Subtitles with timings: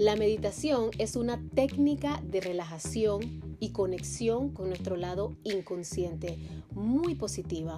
[0.00, 3.20] La meditación es una técnica de relajación
[3.60, 6.38] y conexión con nuestro lado inconsciente,
[6.70, 7.76] muy positiva.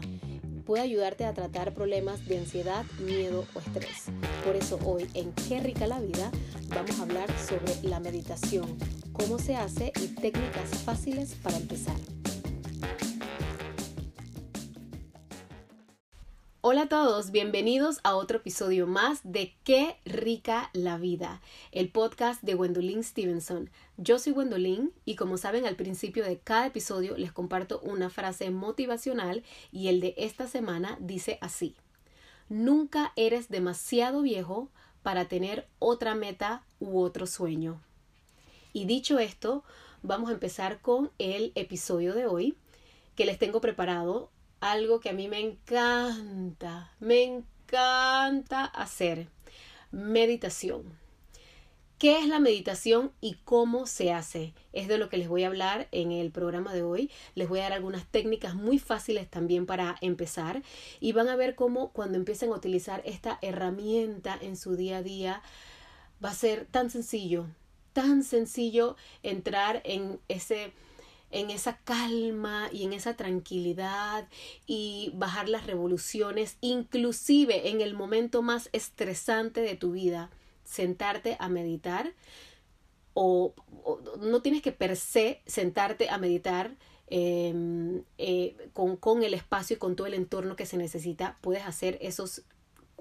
[0.64, 4.04] Puede ayudarte a tratar problemas de ansiedad, miedo o estrés.
[4.46, 6.30] Por eso hoy en Qué rica la vida
[6.68, 8.78] vamos a hablar sobre la meditación,
[9.12, 11.96] cómo se hace y técnicas fáciles para empezar.
[16.72, 22.42] Hola a todos, bienvenidos a otro episodio más de Qué rica la vida, el podcast
[22.42, 23.68] de Gwendolyn Stevenson.
[23.98, 28.48] Yo soy Gwendolyn y como saben al principio de cada episodio les comparto una frase
[28.48, 31.76] motivacional y el de esta semana dice así.
[32.48, 34.70] Nunca eres demasiado viejo
[35.02, 37.82] para tener otra meta u otro sueño.
[38.72, 39.62] Y dicho esto,
[40.02, 42.56] vamos a empezar con el episodio de hoy
[43.14, 44.30] que les tengo preparado
[44.62, 49.26] algo que a mí me encanta, me encanta hacer,
[49.90, 50.84] meditación.
[51.98, 54.54] ¿Qué es la meditación y cómo se hace?
[54.72, 57.10] Es de lo que les voy a hablar en el programa de hoy.
[57.34, 60.62] Les voy a dar algunas técnicas muy fáciles también para empezar
[61.00, 65.02] y van a ver cómo cuando empiecen a utilizar esta herramienta en su día a
[65.02, 65.42] día
[66.24, 67.46] va a ser tan sencillo,
[67.92, 70.72] tan sencillo entrar en ese
[71.32, 74.28] en esa calma y en esa tranquilidad
[74.66, 80.30] y bajar las revoluciones, inclusive en el momento más estresante de tu vida,
[80.64, 82.12] sentarte a meditar
[83.14, 83.54] o,
[84.20, 86.76] no tienes que per se sentarte a meditar
[87.08, 91.66] em, eh, con, con el espacio y con todo el entorno que se necesita, puedes
[91.66, 92.42] hacer esos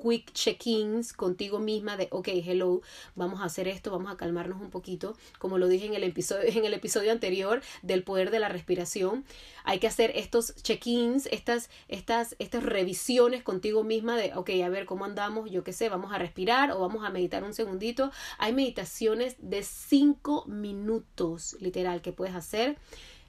[0.01, 2.81] quick check-ins contigo misma de, ok, hello,
[3.15, 5.15] vamos a hacer esto, vamos a calmarnos un poquito.
[5.39, 9.25] Como lo dije en el episodio, en el episodio anterior del poder de la respiración,
[9.63, 14.85] hay que hacer estos check-ins, estas, estas, estas revisiones contigo misma de, ok, a ver
[14.85, 18.11] cómo andamos, yo qué sé, vamos a respirar o vamos a meditar un segundito.
[18.37, 22.77] Hay meditaciones de cinco minutos, literal, que puedes hacer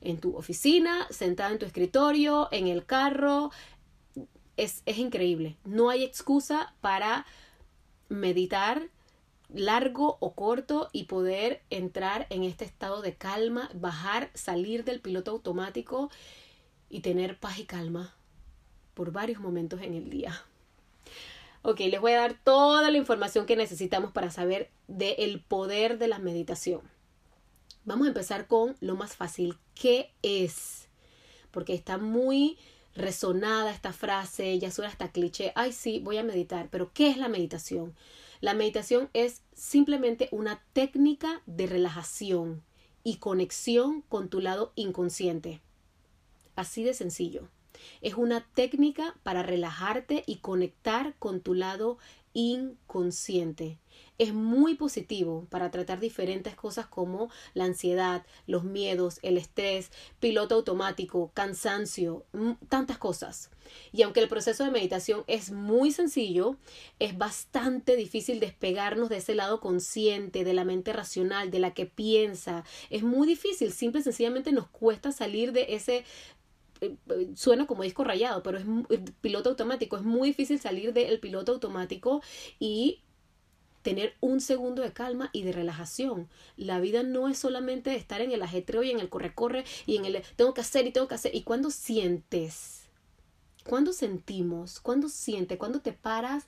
[0.01, 3.51] en tu oficina, sentada en tu escritorio, en el carro,
[4.57, 5.57] es, es increíble.
[5.65, 7.27] No hay excusa para
[8.09, 8.89] meditar
[9.55, 15.31] largo o corto y poder entrar en este estado de calma, bajar, salir del piloto
[15.31, 16.11] automático
[16.89, 18.15] y tener paz y calma
[18.95, 20.45] por varios momentos en el día.
[21.63, 26.09] Ok, les voy a dar toda la información que necesitamos para saber del poder de
[26.09, 26.81] la meditación.
[27.85, 29.57] Vamos a empezar con lo más fácil.
[29.75, 30.89] ¿Qué es?
[31.51, 32.59] Porque está muy
[32.95, 37.17] resonada esta frase, ya suena hasta cliché, ay sí, voy a meditar, pero ¿qué es
[37.17, 37.95] la meditación?
[38.41, 42.63] La meditación es simplemente una técnica de relajación
[43.05, 45.61] y conexión con tu lado inconsciente.
[46.57, 47.49] Así de sencillo.
[48.01, 51.99] Es una técnica para relajarte y conectar con tu lado
[52.35, 53.79] inconsciente
[54.19, 60.55] es muy positivo para tratar diferentes cosas como la ansiedad, los miedos, el estrés, piloto
[60.55, 63.51] automático, cansancio, mm, tantas cosas.
[63.91, 66.57] Y aunque el proceso de meditación es muy sencillo,
[66.99, 71.87] es bastante difícil despegarnos de ese lado consciente, de la mente racional, de la que
[71.87, 72.65] piensa.
[72.91, 76.05] Es muy difícil, simple y sencillamente nos cuesta salir de ese
[77.35, 78.65] suena como disco rayado, pero es
[79.21, 82.23] piloto automático, es muy difícil salir del piloto automático
[82.59, 83.01] y
[83.83, 86.29] tener un segundo de calma y de relajación.
[86.57, 90.05] La vida no es solamente estar en el ajetreo y en el corre-corre y en
[90.05, 91.35] el tengo que hacer y tengo que hacer.
[91.35, 92.85] ¿Y cuando sientes?
[93.65, 94.81] ¿Cuándo sentimos?
[94.81, 95.59] ¿Cuándo sientes?
[95.59, 96.47] ¿Cuándo te paras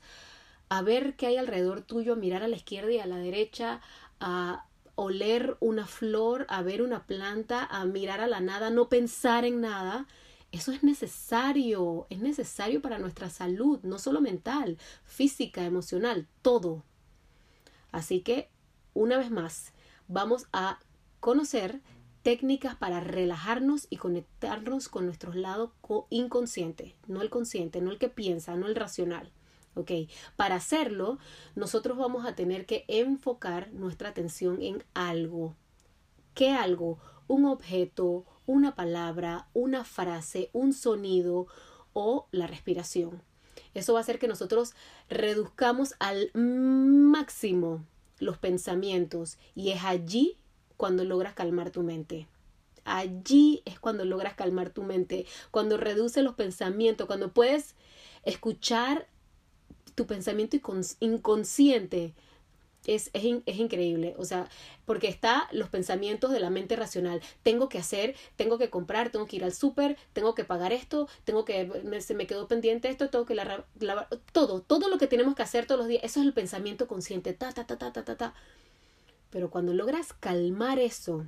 [0.69, 3.81] a ver qué hay alrededor tuyo, a mirar a la izquierda y a la derecha,
[4.21, 9.45] a oler una flor, a ver una planta, a mirar a la nada, no pensar
[9.45, 10.07] en nada?
[10.53, 16.85] Eso es necesario, es necesario para nuestra salud, no solo mental, física, emocional, todo.
[17.91, 18.49] Así que,
[18.93, 19.73] una vez más,
[20.07, 20.79] vamos a
[21.21, 21.81] conocer
[22.23, 25.75] técnicas para relajarnos y conectarnos con nuestro lado
[26.09, 29.33] inconsciente, no el consciente, no el que piensa, no el racional.
[29.75, 29.91] ¿Ok?
[30.37, 31.19] Para hacerlo,
[31.55, 35.55] nosotros vamos a tener que enfocar nuestra atención en algo.
[36.35, 36.99] ¿Qué algo?
[37.27, 41.47] Un objeto, una palabra, una frase, un sonido
[41.93, 43.23] o la respiración.
[43.73, 44.75] Eso va a hacer que nosotros
[45.09, 47.85] reduzcamos al máximo
[48.19, 50.39] los pensamientos y es allí
[50.77, 52.29] cuando logras calmar tu mente.
[52.85, 57.75] Allí es cuando logras calmar tu mente, cuando reduce los pensamientos, cuando puedes
[58.25, 59.09] escuchar
[59.95, 60.57] tu pensamiento
[61.01, 62.15] inconsciente
[62.87, 63.25] es, es,
[63.57, 64.49] increíble, o sea,
[64.85, 67.23] porque está los pensamientos de la mente racional.
[67.43, 71.09] Tengo que hacer, tengo que comprar, tengo que ir al súper, tengo que pagar esto,
[71.25, 71.71] tengo que,
[72.01, 73.67] se me quedó pendiente esto, tengo que lavar,
[74.33, 77.33] todo, todo lo que tenemos que hacer todos los días, eso es el pensamiento consciente,
[77.33, 78.35] ta, ta, ta, ta, ta, ta, ta.
[79.31, 81.27] Pero cuando logras calmar eso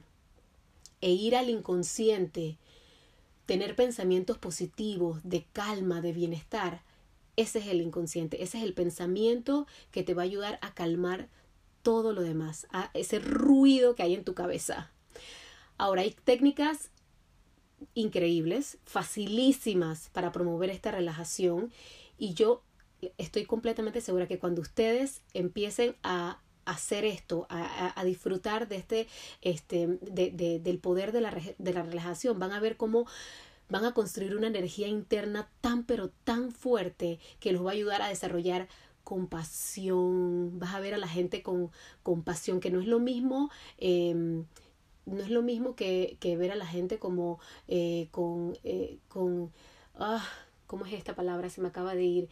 [1.00, 2.58] e ir al inconsciente,
[3.46, 6.82] tener pensamientos positivos, de calma, de bienestar,
[7.36, 11.28] ese es el inconsciente, ese es el pensamiento que te va a ayudar a calmar
[11.82, 14.90] todo lo demás, a ese ruido que hay en tu cabeza.
[15.78, 16.90] Ahora hay técnicas
[17.94, 21.70] increíbles, facilísimas para promover esta relajación
[22.18, 22.62] y yo
[23.18, 29.06] estoy completamente segura que cuando ustedes empiecen a hacer esto, a, disfrutar de este,
[29.40, 33.06] este, de, del poder de la, de la relajación, van a ver cómo
[33.68, 38.02] van a construir una energía interna tan pero tan fuerte que los va a ayudar
[38.02, 38.68] a desarrollar
[39.04, 41.70] compasión, vas a ver a la gente con
[42.02, 44.46] compasión, que no es lo mismo, em,
[45.06, 49.52] no es lo mismo que, ver a la gente como eh, con, eh, con
[49.94, 50.24] ah,
[50.66, 51.50] ¿cómo es esta palabra?
[51.50, 52.28] Se me acaba de ir.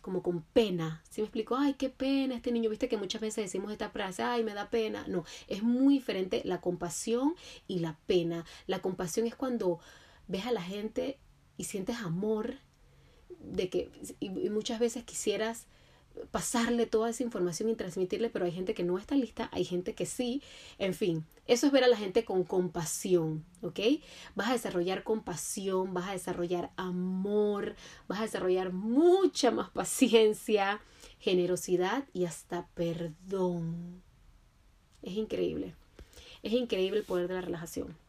[0.00, 1.02] Como con pena.
[1.10, 1.56] ¿Sí me explico?
[1.56, 2.70] Ay, qué pena este niño.
[2.70, 5.04] Viste que muchas veces decimos esta frase, ay, me da pena.
[5.08, 7.34] No, es muy diferente la compasión
[7.68, 8.44] y la pena.
[8.66, 9.78] La compasión es cuando
[10.28, 11.18] ves a la gente
[11.56, 12.56] y sientes amor
[13.40, 15.66] de que y muchas veces quisieras
[16.30, 19.94] pasarle toda esa información y transmitirle, pero hay gente que no está lista, hay gente
[19.94, 20.42] que sí,
[20.78, 23.80] en fin, eso es ver a la gente con compasión, ¿ok?
[24.34, 27.74] Vas a desarrollar compasión, vas a desarrollar amor,
[28.08, 30.80] vas a desarrollar mucha más paciencia,
[31.18, 34.02] generosidad y hasta perdón.
[35.02, 35.74] Es increíble,
[36.42, 37.99] es increíble el poder de la relajación.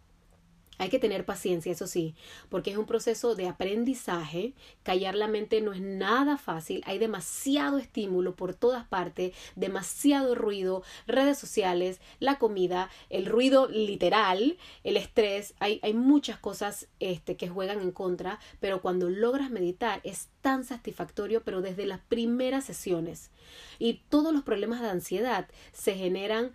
[0.78, 2.16] Hay que tener paciencia, eso sí,
[2.50, 4.54] porque es un proceso de aprendizaje.
[4.82, 6.82] Callar la mente no es nada fácil.
[6.88, 14.58] Hay demasiado estímulo por todas partes, demasiado ruido, redes sociales, la comida, el ruido literal,
[14.84, 15.54] el estrés.
[15.60, 20.64] Hay, hay muchas cosas este, que juegan en contra, pero cuando logras meditar es tan
[20.64, 23.30] satisfactorio, pero desde las primeras sesiones.
[23.78, 26.54] Y todos los problemas de ansiedad se generan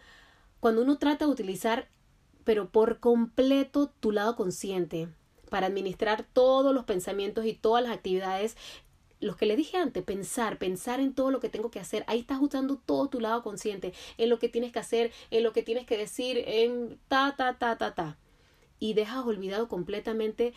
[0.58, 1.88] cuando uno trata de utilizar
[2.46, 5.08] pero por completo tu lado consciente
[5.50, 8.56] para administrar todos los pensamientos y todas las actividades
[9.18, 12.20] los que le dije antes, pensar, pensar en todo lo que tengo que hacer, ahí
[12.20, 15.64] estás usando todo tu lado consciente, en lo que tienes que hacer, en lo que
[15.64, 18.18] tienes que decir, en ta, ta, ta, ta, ta.
[18.78, 20.52] Y dejas olvidado completamente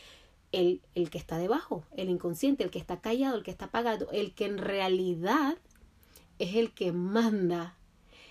[0.51, 4.09] el, el que está debajo, el inconsciente, el que está callado, el que está apagado,
[4.12, 5.57] el que en realidad
[6.38, 7.77] es el que manda,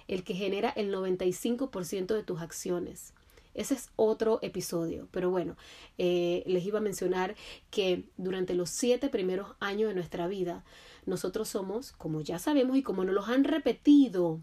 [0.09, 3.15] el que genera el 95% de tus acciones.
[3.59, 5.09] Ese es otro episodio.
[5.11, 5.57] Pero bueno,
[5.99, 7.35] eh, les iba a mencionar
[7.73, 10.65] que durante los siete primeros años de nuestra vida,
[11.07, 14.41] nosotros somos, como ya sabemos y como nos los han repetido,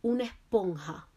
[0.00, 1.08] una esponja.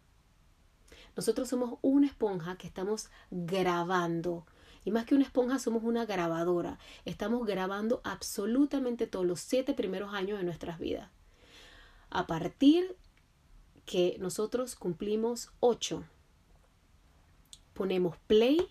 [1.15, 4.48] Nosotros somos una esponja que estamos grabando.
[4.83, 6.80] Y más que una esponja, somos una grabadora.
[7.06, 11.12] Estamos grabando absolutamente todos los siete primeros años de nuestras vidas.
[12.09, 12.95] A partir
[13.86, 16.06] que nosotros cumplimos ocho,
[17.75, 18.68] ponemos play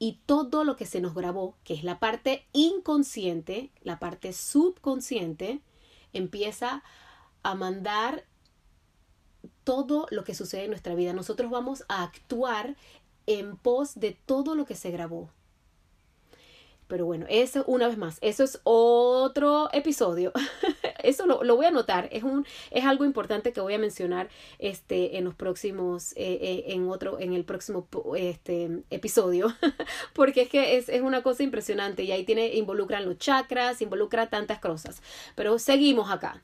[0.00, 5.60] y todo lo que se nos grabó, que es la parte inconsciente, la parte subconsciente,
[6.12, 6.82] empieza
[7.42, 8.24] a mandar
[9.64, 11.12] todo lo que sucede en nuestra vida.
[11.12, 12.76] Nosotros vamos a actuar
[13.26, 15.30] en pos de todo lo que se grabó.
[16.86, 20.32] Pero bueno, eso una vez más, eso es otro episodio.
[21.08, 22.08] eso lo, lo, voy a anotar.
[22.12, 24.28] Es, un, es algo importante que voy a mencionar
[24.58, 29.54] este, en los próximos, eh, eh, en otro, en el próximo este, episodio.
[30.12, 34.28] Porque es que es, es una cosa impresionante y ahí tiene, involucran los chakras, involucra
[34.28, 35.02] tantas cosas.
[35.34, 36.42] Pero seguimos acá.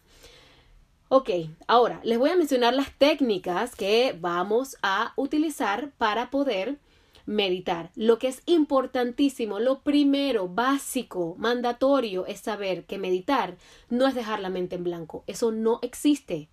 [1.09, 1.30] Ok,
[1.68, 6.78] ahora les voy a mencionar las técnicas que vamos a utilizar para poder
[7.26, 7.90] meditar.
[7.95, 13.57] Lo que es importantísimo, lo primero, básico, mandatorio, es saber que meditar
[13.88, 15.25] no es dejar la mente en blanco.
[15.26, 16.49] Eso no existe.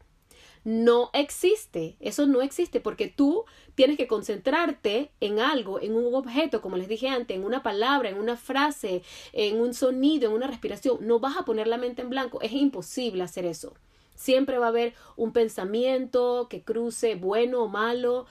[0.64, 1.96] No existe.
[2.00, 6.88] Eso no existe porque tú tienes que concentrarte en algo, en un objeto, como les
[6.88, 9.02] dije antes, en una palabra, en una frase,
[9.34, 10.98] en un sonido, en una respiración.
[11.02, 12.40] No vas a poner la mente en blanco.
[12.42, 13.74] Es imposible hacer eso.
[14.16, 18.28] Siempre va a haber un pensamiento que cruce bueno o malo,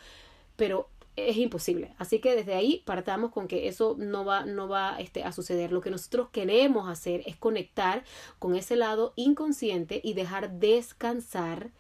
[0.55, 1.95] pero es imposible.
[1.99, 5.73] Así que desde ahí partamos con que eso no va, no va este, a suceder.
[5.73, 8.05] Lo que nosotros queremos hacer es conectar
[8.39, 11.71] con ese lado inconsciente y dejar descansar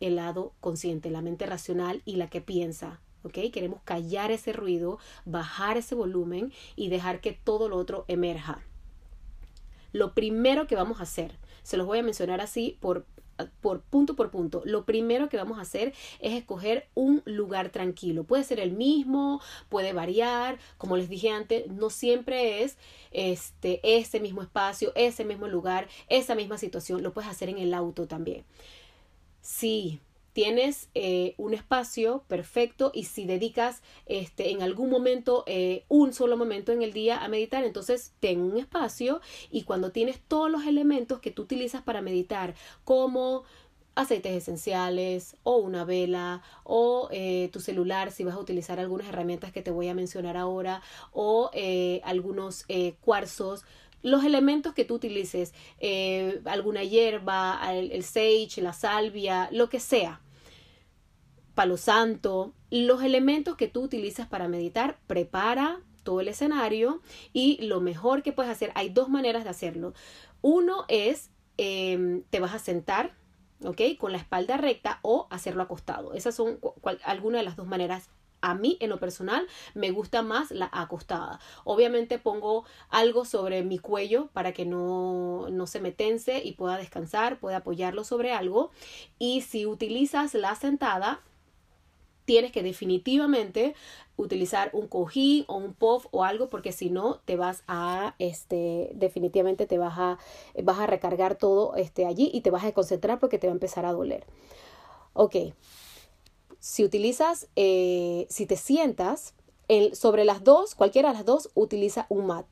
[0.00, 3.00] el lado consciente, la mente racional y la que piensa.
[3.24, 3.38] ¿ok?
[3.52, 8.62] Queremos callar ese ruido, bajar ese volumen y dejar que todo lo otro emerja.
[9.92, 13.06] Lo primero que vamos a hacer, se los voy a mencionar así por
[13.60, 14.62] por punto por punto.
[14.64, 18.24] Lo primero que vamos a hacer es escoger un lugar tranquilo.
[18.24, 20.58] Puede ser el mismo, puede variar.
[20.76, 22.76] Como les dije antes, no siempre es
[23.10, 27.02] este ese mismo espacio, ese mismo lugar, esa misma situación.
[27.02, 28.44] Lo puedes hacer en el auto también.
[29.40, 30.00] Sí,
[30.32, 36.36] tienes eh, un espacio perfecto y si dedicas este, en algún momento, eh, un solo
[36.36, 39.20] momento en el día a meditar, entonces ten un espacio
[39.50, 42.54] y cuando tienes todos los elementos que tú utilizas para meditar,
[42.84, 43.44] como
[43.94, 49.50] aceites esenciales o una vela o eh, tu celular si vas a utilizar algunas herramientas
[49.50, 51.50] que te voy a mencionar ahora o
[52.04, 52.64] algunos
[53.00, 53.64] cuarzos
[54.02, 55.54] los elementos que tú utilices,
[56.44, 60.20] alguna hierba, el, sage, la salvia, lo que sea
[61.58, 67.02] palo santo, los elementos que tú utilizas para meditar, prepara todo el escenario
[67.32, 69.92] y lo mejor que puedes hacer, hay dos maneras de hacerlo.
[70.40, 73.16] Uno es, em, te vas a sentar,
[73.64, 73.80] ¿ok?
[73.98, 76.14] Con la espalda recta o hacerlo acostado.
[76.14, 76.60] Esas son
[77.02, 78.08] algunas de las dos maneras
[78.40, 81.40] a mí en lo personal me gusta más la acostada.
[81.64, 86.76] Obviamente pongo algo sobre mi cuello para que no, no, se me tense y pueda
[86.76, 88.70] descansar, pueda apoyarlo sobre algo.
[89.18, 91.20] Y si utilizas la sentada,
[92.28, 93.74] tienes que definitivamente
[94.16, 98.90] utilizar un cojín o un puff o algo porque si no te vas a este
[98.94, 100.18] definitivamente te vas a
[100.62, 103.54] vas a recargar todo este allí y te vas a concentrar porque te va a
[103.54, 104.26] empezar a doler
[105.14, 105.36] ok
[106.60, 109.34] si utilizas eh, si te sientas
[109.92, 112.46] sobre las dos cualquiera de las dos utiliza un mat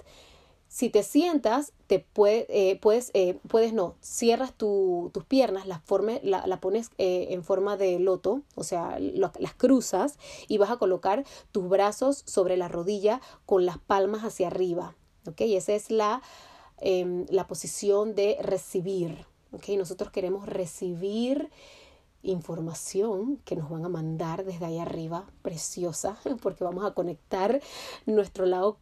[0.69, 5.81] si te sientas, te puede, eh, puedes, eh, puedes no, cierras tus piernas, las
[6.23, 10.77] la, la, pones eh, en forma de loto, o sea, las cruzas y vas a
[10.77, 14.95] colocar tus brazos sobre la rodilla con las palmas hacia arriba.
[15.27, 15.41] ¿Ok?
[15.41, 16.23] Esa es la,
[16.79, 19.25] em, la posición de recibir.
[19.53, 19.69] ¿Ok?
[19.79, 21.51] Nosotros queremos recibir
[22.31, 27.61] información que nos van a mandar desde ahí arriba, preciosa, porque vamos a conectar
[28.07, 28.79] nuestro lado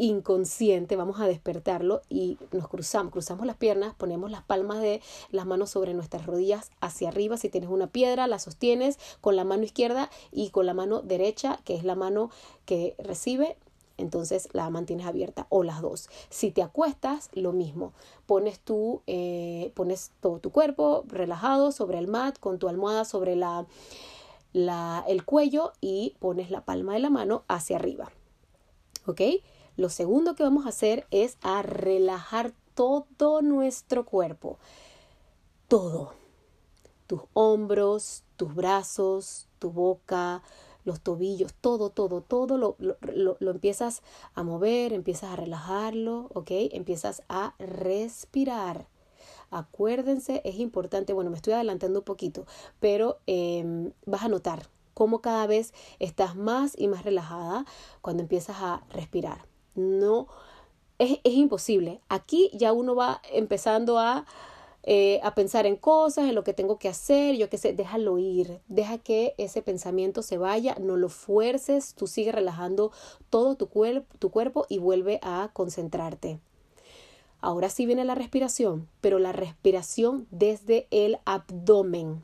[0.00, 5.44] inconsciente, vamos a despertarlo y nos cruzamos, cruzamos las piernas, ponemos las palmas de las
[5.44, 9.62] manos sobre nuestras rodillas hacia arriba, si tienes una piedra la sostienes con la mano
[9.62, 12.30] izquierda y con la mano derecha, que es la mano
[12.64, 13.58] que recibe,
[14.00, 16.08] entonces la mantienes abierta o las dos.
[16.28, 17.92] Si te acuestas, lo mismo.
[18.26, 18.60] Pones
[19.06, 23.66] eh, pones todo tu cuerpo relajado sobre el mat con tu almohada sobre la,
[24.52, 28.10] la, el cuello y pones la palma de la mano hacia arriba.
[29.06, 29.20] ¿Ok?
[29.76, 34.58] Lo segundo que vamos a hacer es a relajar todo nuestro cuerpo.
[35.68, 36.14] Todo.
[37.06, 40.42] Tus hombros, tus brazos, tu boca,
[40.90, 44.02] los tobillos, todo, todo, todo lo, lo, empiezas
[44.34, 46.50] a mover, empiezas a relajarlo, ¿ok?
[46.72, 48.88] Empiezas a respirar.
[49.50, 52.46] Acuérdense, es importante, bueno, me estoy adelantando un poquito,
[52.78, 57.64] pero em, vas a notar cómo cada vez estás más y más relajada
[58.02, 60.28] cuando empiezas a respirar no,
[60.98, 62.00] es, es imposible.
[62.08, 64.26] Aquí ya uno va empezando a,
[64.82, 68.18] eh, a pensar en cosas, en lo que tengo que hacer, yo qué sé, déjalo
[68.18, 72.90] ir, deja que ese pensamiento se vaya, no lo fuerces, tú sigue relajando
[73.28, 73.68] todo tu,
[74.18, 76.40] tu cuerpo y vuelve a concentrarte.
[77.42, 82.22] Ahora sí viene la respiración, pero la respiración desde el abdomen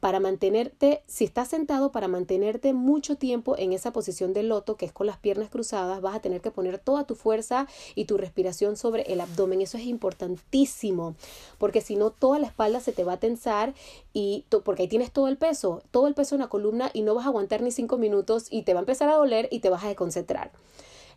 [0.00, 4.86] para mantenerte, si estás sentado, para mantenerte mucho tiempo en esa posición de loto, que
[4.86, 8.16] es con las piernas cruzadas, vas a tener que poner toda tu fuerza y tu
[8.16, 9.60] respiración sobre el abdomen.
[9.60, 11.16] Eso es importantísimo,
[11.58, 13.74] porque si no, toda la espalda se te va a tensar
[14.12, 17.14] y porque ahí tienes todo el peso, todo el peso en la columna y no
[17.14, 19.70] vas a aguantar ni cinco minutos y te va a empezar a doler y te
[19.70, 20.52] vas a desconcentrar.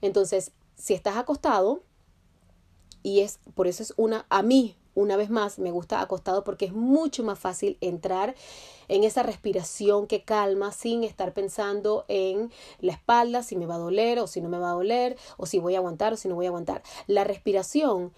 [0.01, 1.83] Entonces, si estás acostado,
[3.03, 6.65] y es por eso es una a mí una vez más, me gusta acostado porque
[6.65, 8.35] es mucho más fácil entrar
[8.87, 13.79] en esa respiración que calma sin estar pensando en la espalda, si me va a
[13.79, 16.27] doler o si no me va a doler, o si voy a aguantar o si
[16.27, 16.83] no voy a aguantar.
[17.07, 18.11] La respiración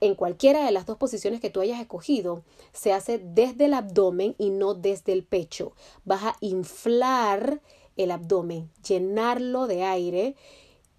[0.00, 4.34] en cualquiera de las dos posiciones que tú hayas escogido, se hace desde el abdomen
[4.38, 5.72] y no desde el pecho.
[6.04, 7.60] Vas a inflar
[7.96, 10.36] el abdomen, llenarlo de aire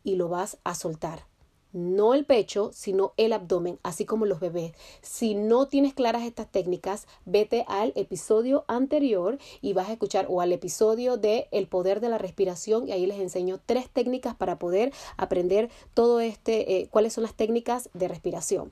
[0.04, 1.28] y lo vas a soltar
[1.72, 4.74] no el pecho, sino el abdomen, así como los bebés.
[5.02, 10.42] Si no tienes claras estas técnicas, vete al episodio anterior y vas a escuchar o
[10.42, 14.60] al episodio de El poder de la respiración y ahí les enseño tres técnicas para
[14.60, 18.72] poder aprender todo este, eh, cuáles son las técnicas de respiración.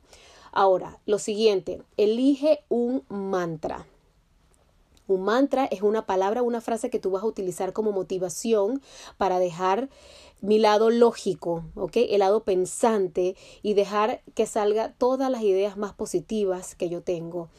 [0.52, 3.86] Ahora, lo siguiente, elige un mantra.
[5.08, 8.82] Un mantra es una palabra, una frase que tú vas a utilizar como motivación
[9.18, 9.90] para dejar
[10.42, 11.98] mi lado lógico, ¿ok?
[12.10, 17.50] El lado pensante y dejar que salga todas las ideas más positivas que yo tengo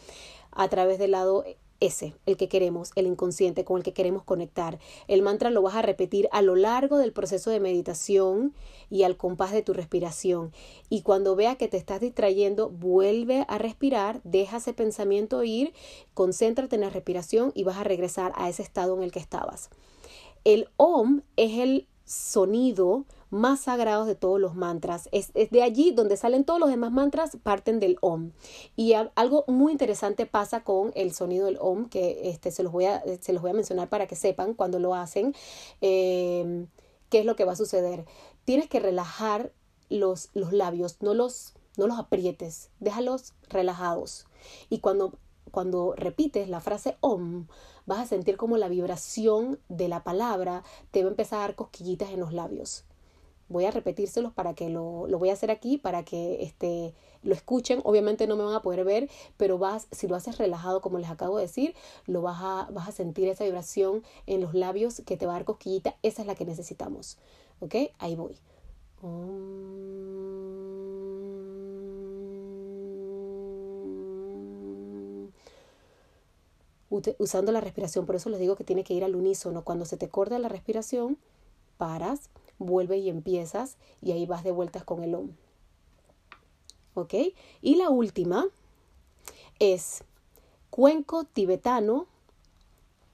[0.53, 1.45] a través del lado
[1.81, 4.79] ese, el que queremos, el inconsciente con el que queremos conectar.
[5.07, 8.55] El mantra lo vas a repetir a lo largo del proceso de meditación
[8.91, 10.53] y al compás de tu respiración.
[10.89, 15.73] Y cuando vea que te estás distrayendo, vuelve a respirar, deja ese pensamiento ir,
[16.15, 19.71] concéntrate en la respiración y vas a regresar a ese estado en el que estabas.
[20.45, 25.09] El OM es el sonido más sagrados de todos los mantras.
[25.13, 28.33] Es, de allí donde salen todos los demás mantras, parten del OM.
[28.77, 32.87] Y algo muy interesante pasa con el sonido del OM, que este, se, los voy
[32.87, 35.35] a, se los voy a mencionar para que sepan cuando lo hacen,
[35.81, 36.67] em,
[37.11, 38.05] qué es lo que va a suceder.
[38.45, 39.53] Tienes que relajar
[39.89, 44.27] los, los labios, no los, no los aprietes, déjalos relajados.
[44.69, 45.15] Y cuando,
[45.51, 47.47] cuando repites la frase OM,
[47.87, 51.55] vas a sentir como la vibración de la palabra te va a empezar a dar
[51.55, 52.85] cosquillitas en los labios.
[53.49, 57.35] Voy a repetírselos para que lo, lo voy a hacer aquí, para que este, lo
[57.35, 57.81] escuchen.
[57.85, 61.11] Obviamente no me van a poder ver, pero vas, si lo haces relajado, como les
[61.11, 61.75] acabo de decir,
[62.07, 65.37] lo vas a, vas a sentir esa vibración en los labios que te va a
[65.37, 65.97] dar cosquillita.
[66.03, 67.19] Esa es la que necesitamos.
[67.61, 67.75] ¿Ok?
[67.99, 68.37] Ahí voy.
[77.19, 78.07] usando la respiración.
[78.07, 79.63] Por eso les digo que tiene que ir al unísono.
[79.63, 81.19] Cuando se te corta la respiración,
[81.77, 85.31] paras, vuelve y empiezas y ahí vas de vueltas con el OM.
[86.95, 87.15] ¿Ok?
[87.63, 88.47] Y la última
[89.59, 90.05] es
[90.71, 92.07] cuenco tibetano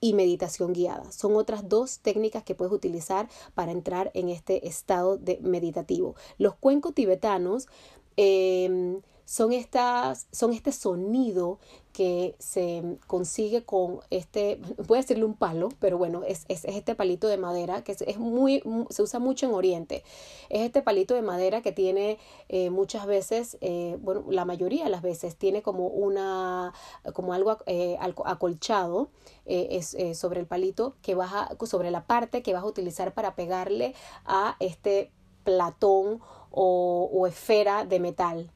[0.00, 1.10] y meditación guiada.
[1.12, 6.14] Son otras dos técnicas que puedes utilizar para entrar en este estado de meditativo.
[6.36, 7.68] Los cuencos tibetanos
[8.16, 11.58] eh, son, estas, son este sonido
[11.94, 16.96] que se consigue con este, voy a decirle un palo, pero bueno, es, es, este
[16.96, 20.02] palito de madera que es, muy, se usa mucho en Oriente.
[20.50, 24.90] Es este palito de madera que tiene eh, muchas veces, eh, bueno, la mayoría de
[24.90, 26.74] las veces tiene como una,
[27.14, 29.08] como algo eh, acolchado
[29.46, 33.36] es, sobre el palito que vas a, sobre la parte que vas a utilizar para
[33.36, 35.12] pegarle a este
[35.44, 36.20] platón
[36.50, 38.50] o, o esfera de metal.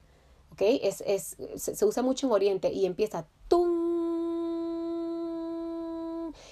[0.60, 3.88] Es, es, se, usa mucho en Oriente y empieza tum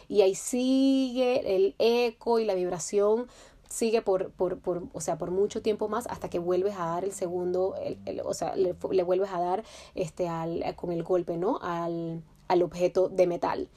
[0.08, 3.26] y ahí sigue el eco y la vibración
[3.68, 7.04] sigue por, por, por, o sea, por mucho tiempo más hasta que vuelves a dar
[7.04, 11.36] el segundo, el, o sea, le, le, vuelves a dar este al, con el golpe,
[11.36, 11.58] ¿no?
[11.60, 13.68] Al, al objeto de metal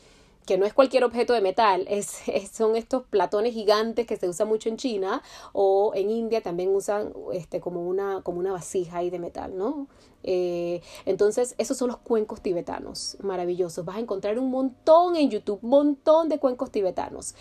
[0.50, 4.48] que no es cualquier objeto de metal, es, son estos platones gigantes que se usan
[4.48, 5.22] mucho en China
[5.54, 9.88] o en India también usan este, como, una, como una vasija ahí de metal, ¿no?
[10.24, 13.86] Eh, entonces, esos son los cuencos tibetanos, maravillosos.
[13.86, 17.36] Vas a encontrar un montón en YouTube, un montón de cuencos tibetanos.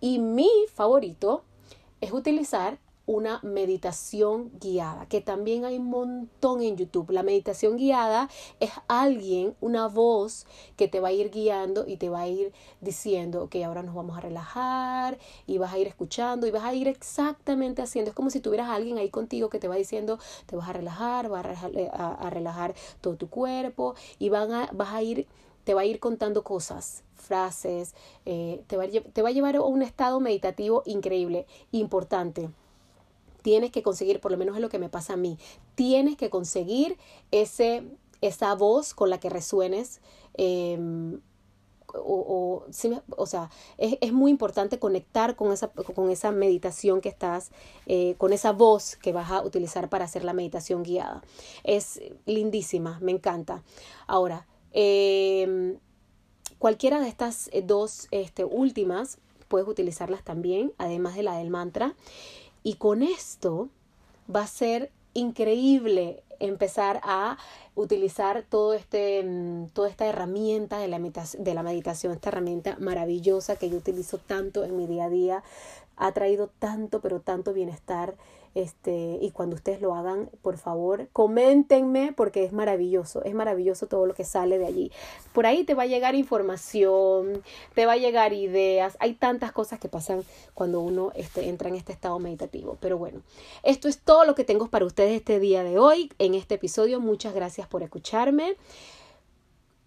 [0.00, 1.42] Y mi favorito
[2.00, 7.10] es utilizar una meditación guiada, que también hay un montón en YouTube.
[7.10, 12.08] La meditación guiada es alguien, una voz que te va a ir guiando y te
[12.08, 16.46] va a ir diciendo, ok, ahora nos vamos a relajar y vas a ir escuchando
[16.46, 18.10] y vas a ir exactamente haciendo.
[18.10, 20.72] Es como si tuvieras a alguien ahí contigo que te va diciendo, te vas a
[20.72, 25.26] relajar, vas a relajar, todo tu cuerpo y van a, vas a ir,
[25.64, 27.94] te va a ir contando cosas frases,
[28.26, 32.50] eh, te, va, te va a llevar a un estado meditativo increíble, importante
[33.44, 35.38] tienes que conseguir, por lo menos es lo que me pasa a mí,
[35.74, 36.96] tienes que conseguir
[37.30, 37.84] ese,
[38.22, 40.00] esa voz con la que resuenes.
[40.32, 41.20] Em,
[41.96, 42.64] o,
[43.16, 47.52] o, sea, es, es, muy importante conectar con esa, con esa meditación que estás,
[47.86, 51.22] eh, con esa voz que vas a utilizar para hacer la meditación guiada.
[51.64, 53.62] Es lindísima, me encanta.
[54.06, 55.78] Ahora, em,
[56.58, 61.94] cualquiera de estas dos este, últimas puedes utilizarlas también, además de la del mantra.
[62.64, 63.68] Y con esto
[64.34, 67.36] va a ser increíble empezar a
[67.74, 73.56] utilizar todo este, mm, toda esta herramienta de la, de la meditación, esta herramienta maravillosa
[73.56, 75.44] que yo utilizo tanto en mi día a día,
[75.96, 78.16] ha traído tanto, pero tanto bienestar
[78.54, 84.06] este, y cuando ustedes lo hagan, por favor, coméntenme porque es maravilloso, es maravilloso todo
[84.06, 84.92] lo que sale de allí.
[85.32, 87.42] Por ahí te va a llegar información,
[87.74, 91.74] te va a llegar ideas, hay tantas cosas que pasan cuando uno este, entra en
[91.74, 92.78] este estado meditativo.
[92.80, 93.22] Pero bueno,
[93.62, 97.00] esto es todo lo que tengo para ustedes este día de hoy, en este episodio.
[97.00, 98.56] Muchas gracias por escucharme.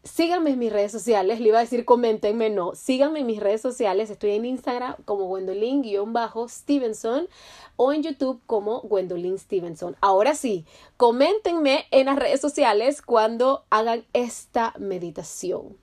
[0.08, 3.62] Síganme en mis redes sociales, le iba a decir coméntenme, no, síganme en mis redes
[3.62, 7.28] sociales, estoy en Instagram como Gwendolyn-Stevenson
[7.76, 9.96] o en YouTube como Gwendolyn Stevenson.
[10.02, 10.66] Ahora sí,
[10.96, 15.78] coméntenme en las redes sociales cuando hagan esta meditación.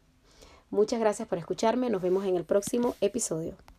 [0.70, 3.54] Muchas gracias por escucharme, nos vemos en el próximo episodio.